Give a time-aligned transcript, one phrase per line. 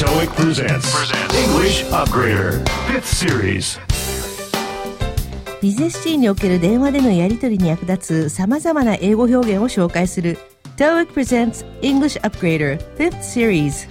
[0.00, 3.78] TOEIC presents English Upgrader 5th Series.
[5.60, 10.38] ビジネスシーンにおける電話でのやり取りに役立つ様々な英語表現を紹介する
[10.78, 13.90] TOEIC presents English Upgrader 5th Series.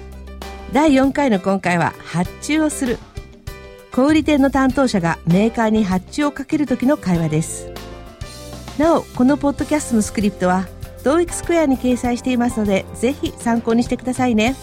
[0.74, 2.98] 第4回の今回は発注をする。
[3.92, 7.72] 小売店の担当者がメーカーに発注をかける時の会話です。
[8.80, 10.68] なおこのポッドキャストのスクリプトは
[11.04, 14.56] TOEIC スクエアに掲載していますのでぜひ参考にしてくださいね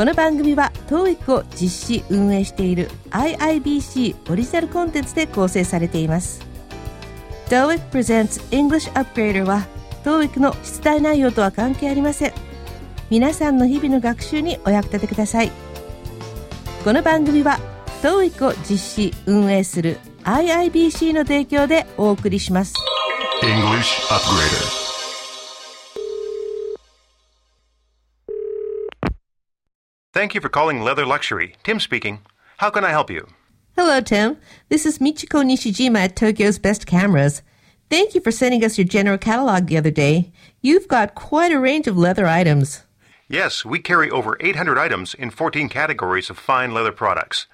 [0.00, 6.40] この番組は TOEIC を実施運営している IIBC オリジナルコンテンツで構成されています。
[7.50, 9.66] TOEIC Presents English Upgrader は
[10.02, 12.32] TOEIC の出題内容とは関係ありません。
[13.10, 15.52] 皆さんの日々の学習にお役立てください。
[16.82, 17.58] この番組は
[18.00, 22.72] TOEIC を実施運営する IIBC の提供でお送りします。
[23.42, 24.89] English Upgrader.
[30.12, 31.54] Thank you for calling Leather Luxury.
[31.62, 32.20] Tim speaking.
[32.56, 33.28] How can I help you?
[33.76, 34.38] Hello, Tim.
[34.68, 37.42] This is Michiko Nishijima at Tokyo's Best Cameras.
[37.88, 40.32] Thank you for sending us your general catalog the other day.
[40.62, 42.82] You've got quite a range of leather items.
[43.28, 47.46] Yes, we carry over 800 items in 14 categories of fine leather products.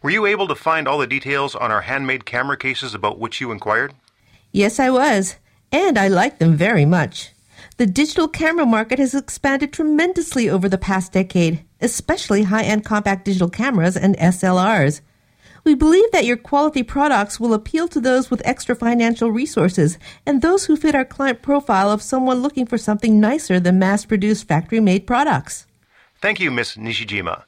[0.00, 3.40] Were you able to find all the details on our handmade camera cases about which
[3.40, 3.92] you inquired?
[4.52, 5.34] Yes, I was.
[5.72, 7.32] And I like them very much.
[7.76, 13.24] The digital camera market has expanded tremendously over the past decade, especially high end compact
[13.24, 15.00] digital cameras and SLRs.
[15.64, 20.40] We believe that your quality products will appeal to those with extra financial resources and
[20.40, 24.48] those who fit our client profile of someone looking for something nicer than mass produced
[24.48, 25.66] factory made products.
[26.20, 27.44] Thank you, Miss Nishijima.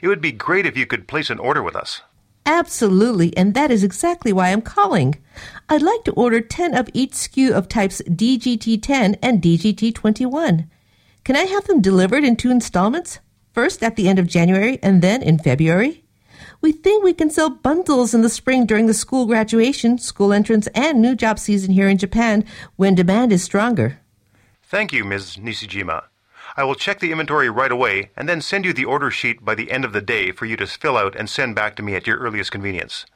[0.00, 2.02] It would be great if you could place an order with us.
[2.46, 5.16] Absolutely, and that is exactly why I'm calling.
[5.68, 10.66] I'd like to order 10 of each SKU of types DGT10 and DGT21.
[11.24, 13.18] Can I have them delivered in two installments?
[13.52, 16.04] First at the end of January and then in February?
[16.60, 20.66] We think we can sell bundles in the spring during the school graduation, school entrance,
[20.74, 22.44] and new job season here in Japan
[22.76, 24.00] when demand is stronger.
[24.64, 25.36] Thank you, Ms.
[25.36, 26.04] Nishijima.
[26.56, 29.54] I will check the inventory right away and then send you the order sheet by
[29.54, 31.94] the end of the day for you to fill out and send back to me
[31.94, 33.06] at your earliest convenience.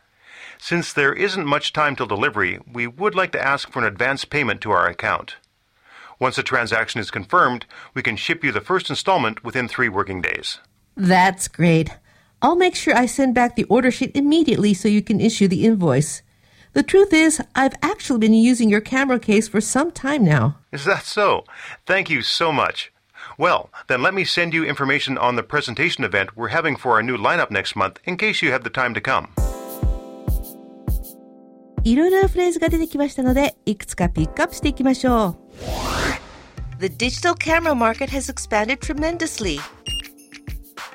[0.59, 4.25] Since there isn't much time till delivery, we would like to ask for an advance
[4.25, 5.37] payment to our account.
[6.23, 10.23] Once the transaction is confirmed, we can ship you the first installment within three working
[10.23, 10.61] days.
[10.97, 11.91] That's great.
[12.41, 15.65] I'll make sure I send back the order sheet immediately so you can issue the
[15.65, 16.23] invoice.
[16.75, 20.59] The truth is, I've actually been using your camera case for some time now.
[20.71, 21.43] Is that so?
[21.87, 22.93] Thank you so much.
[23.37, 27.03] Well, then let me send you information on the presentation event we're having for our
[27.03, 29.33] new lineup next month in case you have the time to come.
[31.85, 35.37] いろいろなフレーズが出てきましたので、いくつかピックアップしていきましょ
[36.81, 36.81] う。
[36.81, 39.59] The digital camera market has expanded tremendously.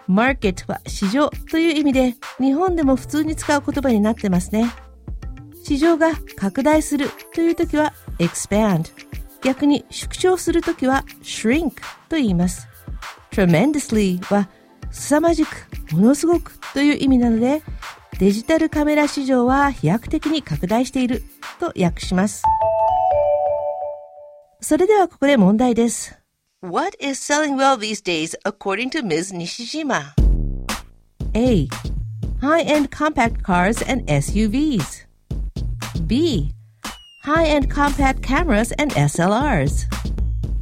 [0.08, 4.72] market は市場という意味で、日本でも普通に使う言葉になってますね。
[5.64, 8.92] 市場が拡大するという時は expand。
[9.44, 11.74] 逆に縮小するときは shrink
[12.09, 12.68] と言います。
[13.31, 14.50] tremendously は
[14.92, 17.62] 凄まじく、ものすごくという意味なので、
[18.19, 21.23] デジタルカメラ市場は飛躍的に拡大している
[21.59, 22.44] と訳します。
[24.59, 26.18] それではここで問題です。
[26.62, 29.31] What is selling well these days according to Ms.
[29.34, 30.13] Nishijima?
[31.35, 31.68] A.
[32.41, 35.06] High-end compact cars and SUVs.
[36.07, 36.51] B.
[37.24, 39.85] High-end compact cameras and SLRs.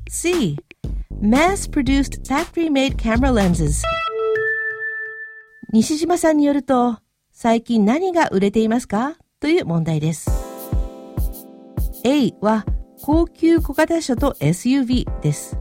[0.09, 0.57] C.
[1.22, 3.81] Mass-produced factory-made camera lenses.
[5.72, 7.00] 西島さんによると、
[7.45, 9.17] 最近何が売れていますか？
[9.39, 10.31] という問題です。
[12.03, 12.66] A は
[13.03, 15.56] 高級小型車と SUV です。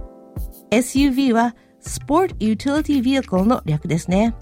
[0.71, 4.34] SUV は Sport Utility Vehicle の略ですね。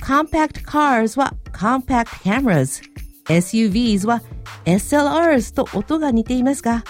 [0.00, 2.82] Compact Cars は Compact Cameras。
[3.26, 4.22] SUVs は
[4.64, 6.82] SLRs と音が似ていますが、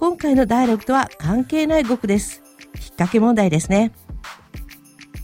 [0.00, 2.42] 今回のダイアログとは関係ない語句です。
[2.74, 3.92] 引っ掛け問題ですね。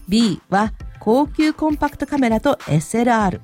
[0.09, 3.41] B は高級コンパクトカメラと SLR。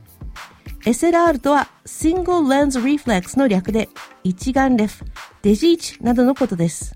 [0.85, 3.89] SLR とは Single Lens Reflex の略で
[4.23, 5.05] 一眼レフ、
[5.41, 6.95] デジ位置などのことです。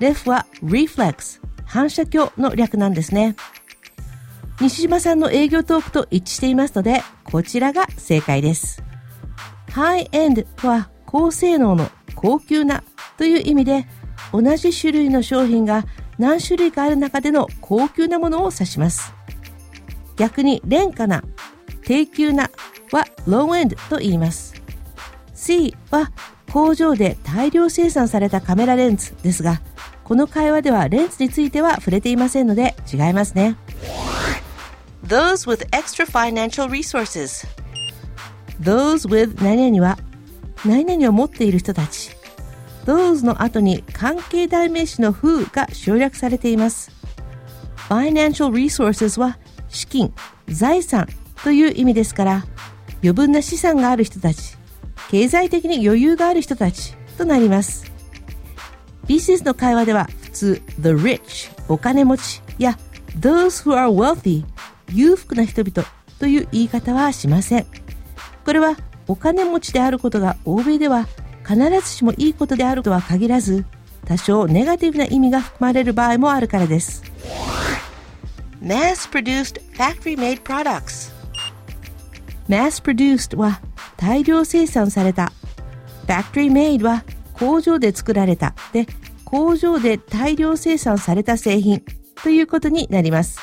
[0.00, 3.36] レフは Reflex、反射鏡の略なんですね。
[4.60, 8.82] 西島さんの営業トークと一致していますので、こちらが正解です。
[9.68, 12.82] High End は高性能の高級な
[13.18, 13.86] という意味で、
[14.32, 15.84] 同じ種類の商品が
[16.18, 19.14] 何種類かある中での高級なものを指します。
[20.16, 21.22] 逆に廉価な、
[21.86, 22.50] 低級な
[22.92, 24.60] は low end と言います。
[25.34, 26.10] C は
[26.52, 29.62] 工場で大量生産されたカメラレンズですが、
[30.04, 33.56] この会話ではレンズについては触れていませんので違いますね。
[35.06, 37.46] those with extra financial resources
[38.60, 39.98] those with 何々は
[40.64, 42.10] 何々を持っている人たち
[42.84, 46.90] those の後に関係代名詞の who が省略されています
[47.88, 49.38] financial resources は
[49.68, 50.12] 資金、
[50.48, 51.06] 財産
[51.46, 52.44] という意味ですから
[53.04, 54.56] 余分な資産がある人たち
[55.12, 57.92] 経済的に余裕がある人たちとなります。
[59.06, 62.76] ビジネスの会話では普通 the rich お金持ちや
[63.20, 64.44] those who are wealthy
[64.92, 65.88] 裕福な人々
[66.18, 67.66] という言い方はしません。
[68.44, 68.76] これは
[69.06, 71.06] お金持ちであることが欧米では
[71.46, 73.64] 必ずしもいいことであるとは限らず
[74.04, 77.04] 多少ネガティブな意味が含まれる場合もあるからです。
[78.60, 81.14] Mass-produced factory-made products.
[82.48, 83.60] Mass-produced は
[83.96, 85.32] 大量生産された。
[86.06, 88.54] Factory-made は工場で作られた。
[88.72, 88.86] で
[89.24, 91.82] 工場で大量生産された製品。
[92.22, 93.38] ということになります。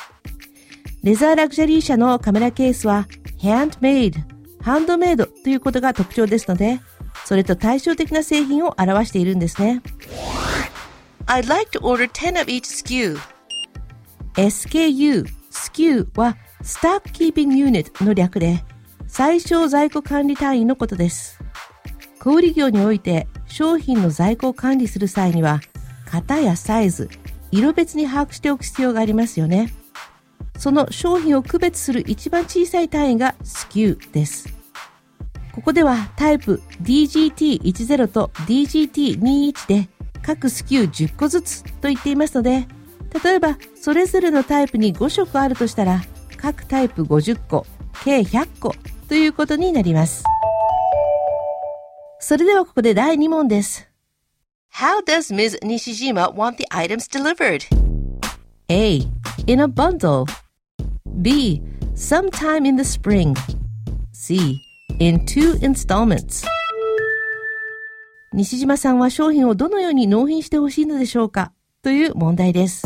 [1.02, 3.06] レザーラグジュアリー社のカメラケースは
[3.38, 4.14] handmade
[4.62, 6.80] ハンドメイドということが特徴ですので
[7.26, 9.82] それと対照的な製品を表しているんですね。
[11.26, 13.18] I'd like to order 10 of each SKU
[14.34, 18.64] SKU SKU は Stock Keeping Unit の略で
[19.16, 21.38] 最小在庫管理単位のことです。
[22.18, 25.60] 小売業において商品の在庫を管理する際には
[26.10, 27.08] 型やサイズ、
[27.52, 29.72] 色別に把握しておく必要がありますよね。
[30.58, 34.52] その商品を区別する一番小さい単位が SKU です。
[35.52, 39.88] ここではタイプ DGT10 と DGT21 で
[40.22, 42.66] 各 SKU10 個ずつと言っていますので、
[43.22, 46.02] 例えばそれぞれのタイプに5色あるとしたら
[46.36, 47.64] 各タイプ50個、
[48.02, 48.74] 計100個
[49.08, 50.24] ということになります。
[52.20, 53.88] それではここで第2問です。
[54.72, 55.58] How does Ms.
[55.62, 57.64] Nishijima want the items delivered?
[58.68, 59.06] A.
[59.46, 60.24] In a bundle.
[61.22, 61.62] B.
[61.94, 63.34] Sometime in the spring.
[64.12, 64.58] C.
[64.98, 66.46] In two installments.
[68.32, 71.52] 西島さんは商品をどのように納品してほしいのでしょうか
[71.82, 72.84] という問題です。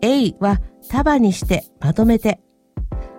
[0.00, 2.40] A は束にしてまとめて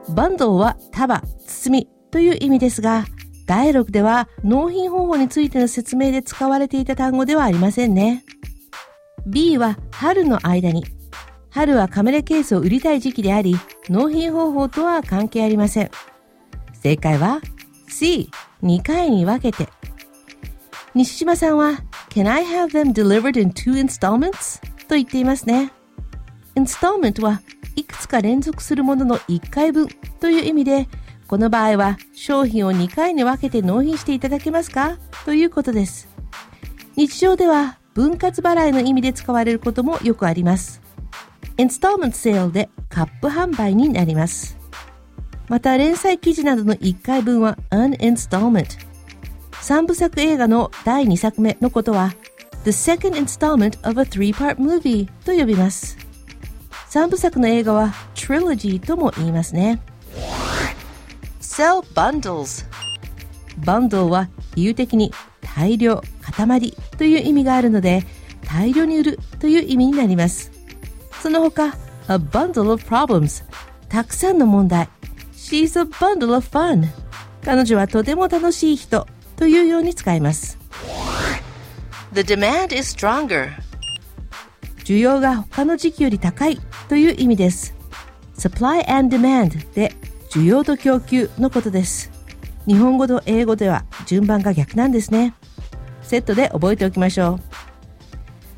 [0.10, 3.06] バンドは束、包みという意味ですが、
[3.46, 8.24] 第6では納品方法についての説明で使われていた単語ではありませんね。
[9.26, 10.84] B は春の間に。
[11.50, 13.56] 春はカメラケースを売りたい時期であり、
[13.90, 15.92] 納品方法とは関係ありません。
[16.82, 17.42] 正解は
[17.88, 18.30] C、
[18.64, 19.70] 2回に分けて。
[20.94, 24.62] 西島さんは Can I have them delivered in two installments?
[24.88, 25.72] と言っていますね。
[26.56, 27.42] Installment は
[27.76, 29.88] いくつか連続するものの1回分
[30.20, 30.88] という意味で、
[31.28, 34.98] この場合は商品を2回に分けて納品していただけますか？
[35.26, 36.08] ということです。
[36.96, 40.82] 日常では分割払いの意味で使われることもよくあります。
[41.58, 44.58] インストーメントセールでカップ販売になります。
[45.50, 48.78] また連載記事などの1回分は an installment。
[49.52, 52.14] 3部作映画の第2作目のことは
[52.66, 55.98] the second installment of a three-part movie と呼びます。
[56.94, 59.82] 3部作の映画は trilogy とも言いますね。
[61.42, 62.68] sell bundles
[63.66, 65.12] バンドルは比喩的に
[65.42, 68.04] 大量、塊という意味があるので
[68.46, 70.52] 大量に売るという意味になります。
[71.20, 71.76] その他
[72.10, 73.44] a bundle of problems
[73.90, 74.88] たくさんの問題
[75.34, 76.88] She's a bundle of fun
[77.44, 80.60] 彼女はとても楽しい人というように使います。
[82.14, 83.50] The demand is stronger
[84.84, 86.60] 需要が他の時期より高い
[86.90, 87.76] という意味です。
[88.38, 89.96] supply and demand で
[90.30, 92.12] 需要と供給のことです。
[92.66, 95.34] 日本語と英語では順番が逆なんですね。
[96.02, 97.40] セットで覚えておきましょ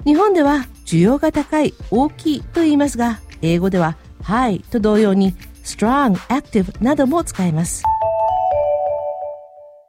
[0.03, 0.05] う。
[0.05, 7.83] 日本では需要が高い、大きいと言いますが、英語では high と同様に strong, active なども使えます。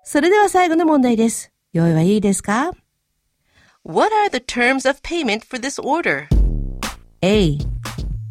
[0.04, 1.52] それでは最後の問題です。
[1.72, 2.72] 用意はいいですか
[3.84, 6.26] ？What are the terms of payment for this order?
[7.22, 7.58] A.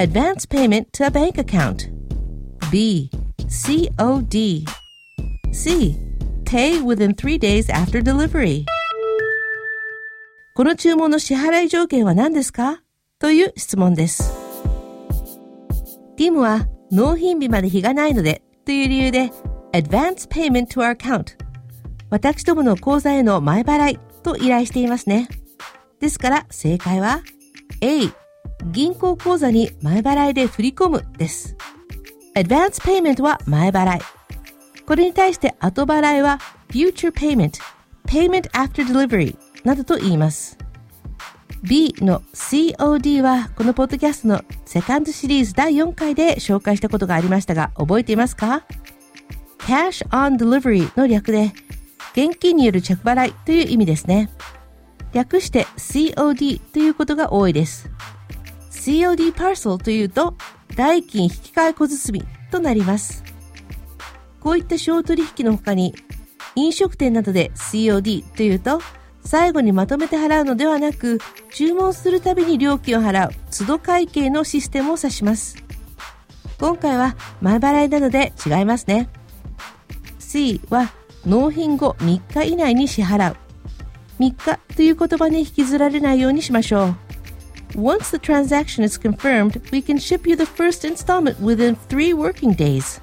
[0.01, 1.89] Advance payment to a bank account.
[2.69, 3.09] B.
[3.47, 4.65] COD.
[5.53, 5.97] C.
[6.43, 8.65] Pay within three days after delivery.
[10.53, 12.81] この注文の支払い条件は何ですか
[13.19, 14.33] という質問です。
[16.17, 19.31] ティムは納品日まで日がないのでという理由で
[19.71, 21.37] Advance payment to our account
[22.09, 25.29] 私どもの口座への前払いと依頼していますね。
[26.01, 27.21] ですから正解は
[27.79, 28.24] A
[28.71, 31.55] 銀行口座に前払いで振り込むです。
[32.35, 34.01] advance payment は前払い。
[34.85, 37.59] これに対して後払いは future payment,
[38.07, 40.57] payment after delivery などと言います。
[41.63, 48.63] B の COD はこのポッドキャストのセカンドシリーズ第4回で紹介したことがありましたが覚えていますか
[49.59, 51.53] ?Cash on Delivery の略で
[52.11, 54.29] 現金による着払いという意味ですね。
[55.13, 57.89] 略して COD ということが多いです。
[58.85, 60.35] COD Parcel というと
[60.75, 63.23] 代金引換小包となります。
[64.39, 65.95] こういった小取引の他に
[66.53, 68.79] 飲食店などで COD というと
[69.23, 71.17] 最後にまとめて払うのではなく、
[71.51, 75.55] 注文するたびに料金を払う都度会計のシステムを指します。
[76.59, 79.09] 今回は前払いなので違いますね。
[80.19, 80.91] C は
[81.25, 83.37] 納品後3日以内に支払う。
[84.19, 87.04] 3日という言葉に引きずられないようにしましょう。
[87.75, 93.01] Once the transaction is confirmed, we can ship you the first installment within three working days.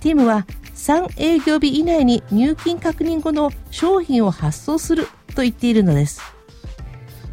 [0.00, 6.20] ティムは3営業日以内に入金確認後の商品を発送すると言っているのです。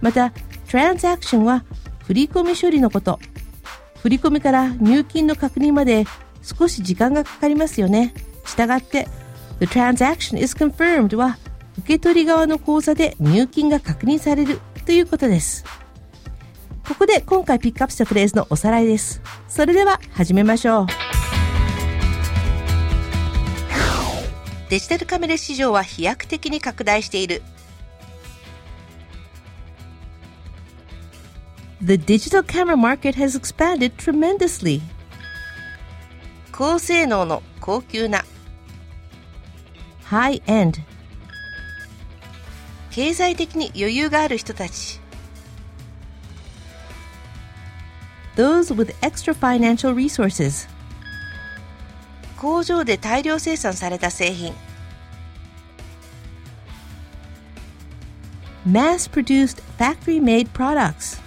[0.01, 0.33] また、
[0.67, 1.65] transaction は
[2.03, 3.19] 振込処理のこと。
[4.03, 6.05] 振込から入金の確認まで
[6.43, 8.13] 少し時間がかかりますよね。
[8.45, 9.07] したがって、
[9.59, 11.39] The transaction is confirmed は
[11.79, 15.65] 受け取り側の口座で入金が確認されるということです。
[16.91, 19.21] ここで今回ピックアップしたフレーズのおさらいです。
[19.47, 20.87] それでは始めましょう。
[24.69, 27.43] デジタルカメラ市場は飛躍的に拡大している。
[31.81, 34.81] The digital camera market has expanded tremendously.
[36.51, 38.25] 高性能の高級な
[40.03, 40.81] high end
[42.89, 45.00] 経済的に余裕がある人たち
[48.36, 50.68] those with extra financial resources
[52.36, 54.52] 工場で大量生産された製品
[58.66, 61.20] mass produced factory made products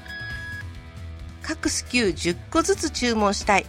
[1.50, 3.66] 各スキュー10個ずつ注文したい。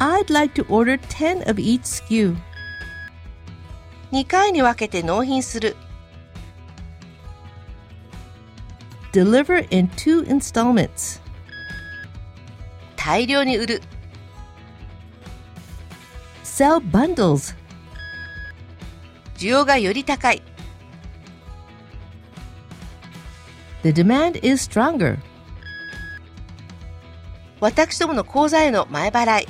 [0.00, 2.36] I'd like to order 10 of each SKU.
[4.10, 5.76] 2回に分けて納品する。
[9.12, 11.20] Deliver in two installments.
[12.96, 13.82] 大量に売る。
[16.44, 17.56] Sell bundles.
[19.36, 20.42] 需要がより高い。
[23.82, 25.18] The demand is stronger.
[27.60, 29.48] 私どもの口座への前払い。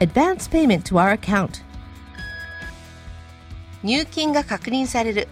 [0.00, 1.62] Advance payment to our account.
[3.82, 5.28] 入金が確認される。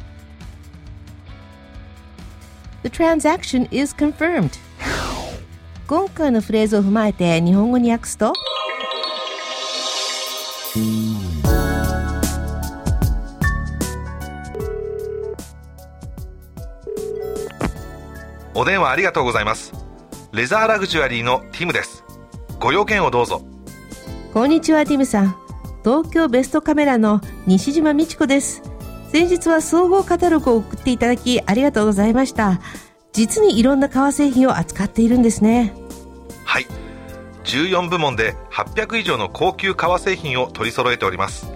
[2.83, 4.51] The transaction is confirmed.
[5.87, 8.33] 今回のフレーズを踏まえて日本語に訳すと。
[18.53, 19.73] お電話ありがとうございます。
[20.31, 22.03] レザーラグジュアリーのティムです。
[22.59, 23.41] ご用件をどうぞ。
[24.33, 25.35] こんにちはティムさん。
[25.83, 28.61] 東京ベストカメラの西島美智子です
[29.11, 32.59] 先日は総合カタログを送っていただきありがとうございました。
[33.13, 35.73] 実にいろんな革製品を扱っているんですね。
[36.43, 36.67] はい。
[37.45, 41.47] 14部門で800以上の高級革製品を取り揃えております。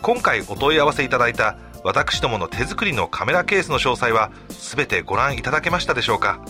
[0.00, 6.40] 今回お問い合わせいただいた私どもの手作りのカメラケースの詳細は全てご覧いただけましたでしょうか？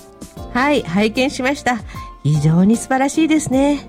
[0.53, 1.79] はい拝見しました。
[2.23, 3.89] 非常に素晴らしいですね。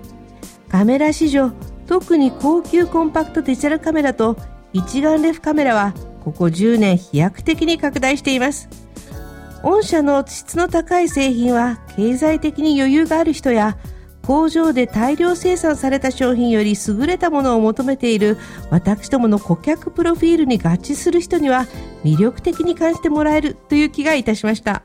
[0.70, 1.52] カメラ市場
[1.86, 4.36] 特に高級コンパクトデジタルカメラと
[4.72, 8.68] 一眼レフカメラはここ10年飛躍的に拡大しています。
[9.62, 13.78] 御社の質の高い製品は経済的に余裕がある人や
[14.26, 18.38] 工場で大量生産された商品より優れたものを求めている
[18.70, 21.66] 私どもの顧客プロフィールに合致する人には
[22.04, 24.82] 魅力的に感じてもらえるという気がいたしました。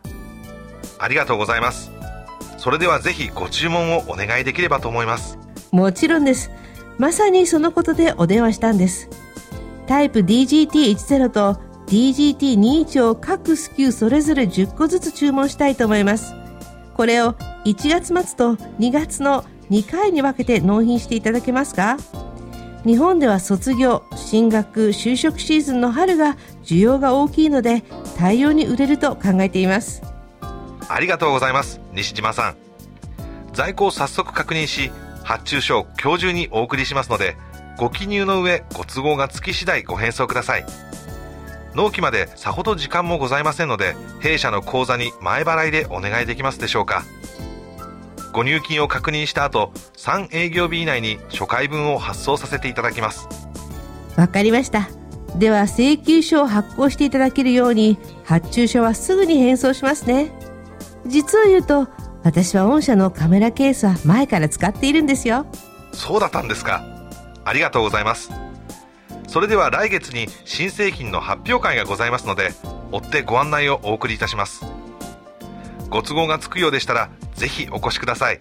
[0.98, 1.92] ありがとうございます。
[2.58, 5.38] それではぜひご注文をお願いできればと思います。
[5.72, 6.52] もちろんです。
[7.00, 9.10] まさにそのことでお電話したんです
[9.90, 16.36] タイプ DGT10 と DGT21 を各スキューそれぞれ10個ずつ注文したいと思います。
[16.94, 17.34] これを
[17.66, 21.98] 1月末と2月の2回に分けて納品していただけますか？
[22.86, 27.82] 日本では卒業、進学、就職シーズンの春が需要が大きいので
[28.16, 30.04] 大量に売れると考えています。
[30.88, 32.58] ありがとうございます西島さん。
[33.54, 34.92] 在庫を早速確認し
[35.24, 37.38] 発注書を今日中にお送りしますので
[37.80, 40.66] ご記入の上ご都合がつき次第ご返送ください。
[41.76, 47.06] 納期までさほど時間もございませんので弊社の口座に前払いでお願いできますでしょうか。
[48.34, 53.30] ご入金を確認した後3営業日以内に初回分を発送させていただきます。
[54.18, 54.90] わかりました。
[55.38, 60.34] では請求書を発行していただけるように発注書はすぐに返送しますね。
[61.08, 61.88] 実を言うと
[62.24, 65.46] 私は御社のカメラケースは前から使っているんですよ。
[65.94, 66.99] そうだったんですか
[67.46, 68.32] ありがとうございます
[69.28, 72.52] それでは来月に新製品の発表会がございますので
[72.92, 74.66] 追ってご案内をお送りいたします
[75.90, 78.40] ご都合がつくようでしたらぜひお越しください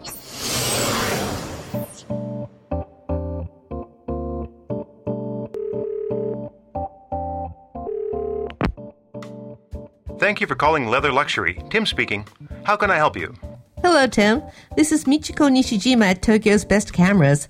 [10.19, 11.62] Thank you for calling Leather Luxury.
[11.71, 12.26] Tim speaking.
[12.64, 13.35] How can I help you?
[13.83, 14.43] Hello, Tim.
[14.76, 17.47] This is Michiko Nishijima at Tokyo's Best Cameras.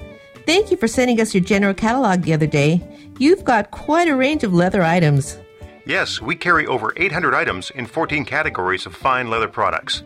[0.48, 2.80] Thank you for sending us your general catalog the other day.
[3.18, 5.38] You've got quite a range of leather items.
[5.84, 10.04] Yes, we carry over 800 items in 14 categories of fine leather products.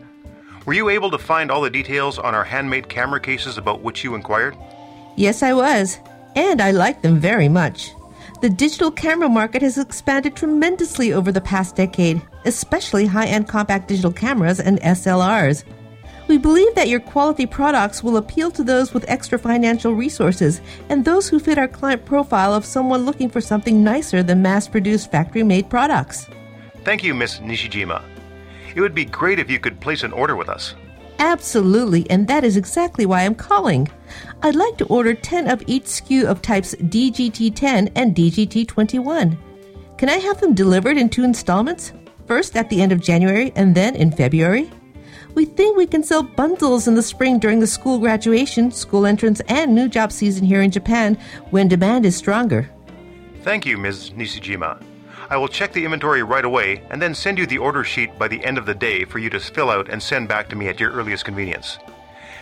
[0.65, 4.03] Were you able to find all the details on our handmade camera cases about which
[4.03, 4.57] you inquired?
[5.15, 5.97] Yes, I was.
[6.35, 7.93] And I like them very much.
[8.41, 13.87] The digital camera market has expanded tremendously over the past decade, especially high end compact
[13.87, 15.63] digital cameras and SLRs.
[16.27, 21.03] We believe that your quality products will appeal to those with extra financial resources and
[21.03, 25.11] those who fit our client profile of someone looking for something nicer than mass produced
[25.11, 26.27] factory made products.
[26.83, 28.01] Thank you, Miss Nishijima.
[28.75, 30.75] It would be great if you could place an order with us.
[31.19, 33.89] Absolutely, and that is exactly why I'm calling.
[34.41, 39.37] I'd like to order 10 of each SKU of types DGT10 and DGT21.
[39.97, 41.93] Can I have them delivered in two installments?
[42.25, 44.69] First at the end of January and then in February?
[45.35, 49.41] We think we can sell bundles in the spring during the school graduation, school entrance,
[49.47, 51.17] and new job season here in Japan
[51.49, 52.69] when demand is stronger.
[53.41, 54.11] Thank you, Ms.
[54.11, 54.81] Nishijima.
[55.29, 58.27] I will check the inventory right away and then send you the order sheet by
[58.27, 60.67] the end of the day for you to fill out and send back to me
[60.67, 61.79] at your earliest convenience.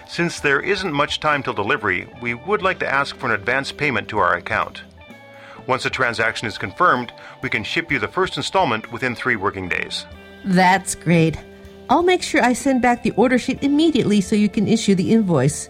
[0.08, 3.72] Since there isn't much time till delivery, we would like to ask for an advance
[3.72, 4.82] payment to our account.
[5.68, 9.70] Once the transaction is confirmed, we can ship you the first installment within three working
[9.70, 10.06] days.
[10.44, 11.38] That's great.
[11.91, 15.13] I'll make sure I send back the order sheet immediately so you can issue the
[15.13, 15.69] invoice.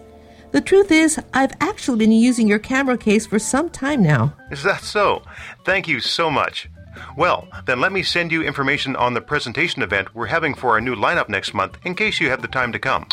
[0.51, 4.33] The truth is, I've actually been using your camera case for some time now.
[4.49, 5.21] Is that so?
[5.65, 6.69] Thank you so much.
[7.15, 10.81] Well, then let me send you information on the presentation event we're having for our
[10.81, 13.05] new lineup next month in case you have the time to come.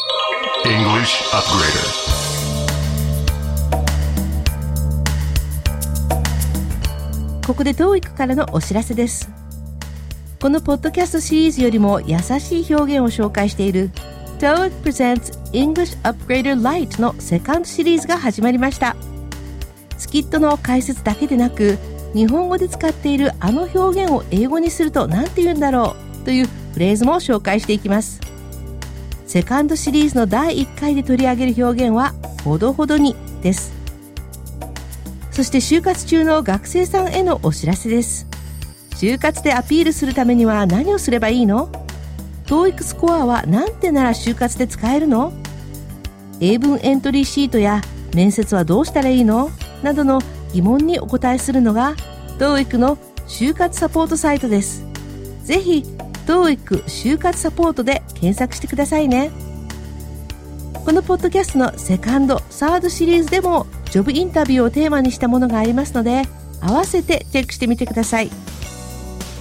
[0.65, 2.15] English Upgrader.
[7.47, 9.38] ここで TOEIC からのお知らせです。
[10.42, 13.92] このポッドキャストシリーズよりも優しい表現を紹介している
[14.40, 18.96] TOEIC Presents English Upgrader Lite のセカンドシリーズが始まりました。
[19.98, 21.78] スキットの解説だけでなく、
[22.14, 28.22] 日本語で使っているあの表現を英語にすると何て言うんだろうというフレーズも紹介していきます。
[29.28, 32.14] セカンドシリーズの第1回で取り上げる表現は
[32.46, 33.74] ほどほどにです。
[35.32, 38.29] そして就活中の学生さんへのお知らせです。
[39.00, 41.72] 就活でアピールするためには何をすればいいの
[42.48, 45.32] ?TOEIC スコアは何点なら就活で使えるの？
[46.42, 47.80] 英文エントリーシートや
[48.14, 49.52] 面接はどうしたらいいの？
[49.84, 50.20] などの
[50.52, 51.96] 疑問にお答えするのが
[52.40, 54.84] TOEIC の就活サポートサイトです。
[55.46, 55.86] ぜひ
[56.26, 59.32] TOEIC 就活サポートで検索してくださいね。
[60.74, 66.24] このポッドキャストのセカンド、サードシリーズでもジョブインタビューをテーマにしたものがありますので
[66.60, 68.30] 合わせてチェックしてみてください。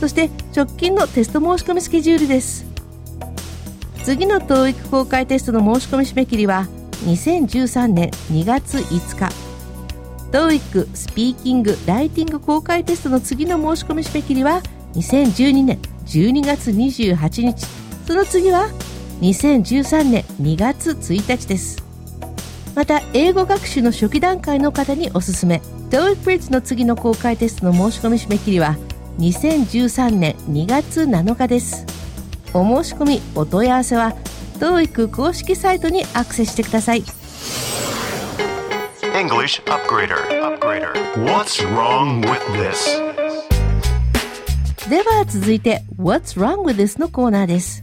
[0.01, 2.65] そして直近のテスト申し込みスケジュールです。
[4.05, 6.67] 次の TOEIC 公開テストの申し込み締め切りは
[7.05, 9.49] 2013年2月5日。
[10.31, 14.63] TOEIC スピーキング・ライティング公開テストの次の申し込み締め切りは
[14.95, 17.67] 2012年12月28日。
[18.07, 18.69] その次は
[19.21, 21.83] 2013年2月1日です。
[22.75, 25.61] また、英語学習の初期段階の方におすすめ。
[25.91, 28.77] TOEIC Bridge の次の公開テストの申し込み締め切りは
[29.19, 31.85] 2013年2月7日です。
[32.55, 34.15] お申し込み、お問い合わせは
[34.61, 37.03] TOEIC 公式サイトにアクセスしてください。
[39.21, 40.15] English Upgrader.
[40.41, 40.93] Upgrader.
[41.25, 42.97] What's wrong with this?
[44.89, 47.83] では続いて What's wrong with this のコーナーです。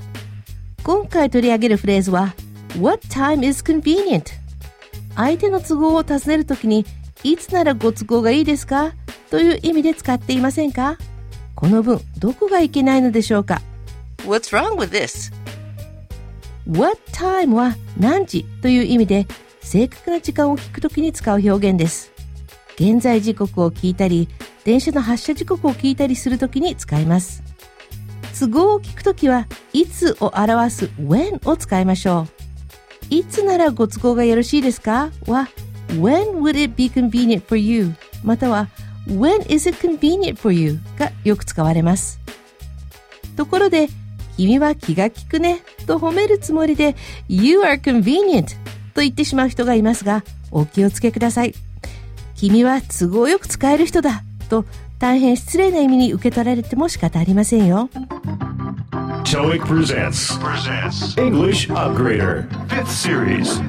[0.83, 2.33] 今回取り上げるフレーズは
[2.79, 4.23] What time is convenient?
[5.15, 6.85] 相手の都合を尋ねるときに
[7.23, 8.93] いつならご都合がいいですか？
[9.29, 10.97] という意味で使っていませんか？
[11.55, 13.61] この文どこがいけないのでしょうか
[14.19, 15.33] ？What's wrong with this?
[16.67, 19.27] What time は何時という意味で
[19.61, 22.11] 正確な時間を聞くときに使う表現です。
[22.75, 24.27] 現在時刻を聞いたり、
[24.65, 27.41] 電車の発車時刻を聞いたりするときに使います。
[28.37, 32.27] 都合を聞くときは、いつを表す when を使いましょ
[33.09, 33.15] う。
[33.15, 35.11] いつならご都合がよろしいですか？
[35.27, 35.47] は、
[35.89, 37.93] when would it be convenient for you?
[38.23, 38.67] または、
[39.07, 40.79] When is it convenient for you?
[40.97, 42.19] がよく使われます。
[43.37, 43.87] ところで、
[44.37, 46.95] 君は気が利くねと褒めるつもりで
[47.27, 48.55] You are convenient
[48.93, 51.53] と言ってしまう人がいますが、お気をつけください。
[52.35, 54.65] 君は都合よく使える人だと
[54.99, 57.89] 大変失礼な意味に受け取られても仕方ありませんよ。
[59.23, 60.37] TOEIC presents
[61.17, 63.61] English Upgrader 5th Series.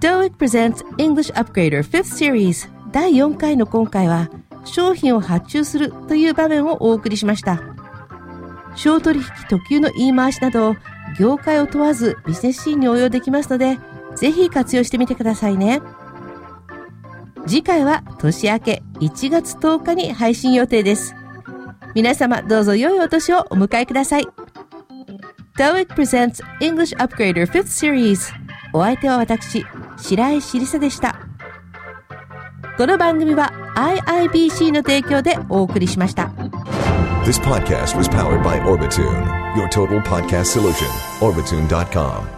[0.00, 4.30] TOEIC presents English Upgrader 5th Series 第4回の今回は
[4.64, 7.60] 商品を発注するという場面をお送りしました。
[8.74, 10.76] 商取引特有の言い回しなど
[11.18, 13.78] 業界を問わずビジネスシーンに応用できますので
[14.16, 15.80] ぜひ活用してみてくださいね。
[17.46, 21.14] 次回は年明け1月10日に配信予定です。
[21.94, 24.26] 皆様どうぞ良いお年をお迎えください。
[25.56, 28.34] TOEIC presents English Upgrader 5th Series
[28.72, 29.64] お相手は私、
[29.96, 31.25] 白井しりさでした。
[32.76, 36.30] この番組は IIBC の提供でお送りしました。
[37.24, 40.86] This podcast was powered by Orbitune, your total podcast solution.
[41.20, 42.35] Orbitune.com.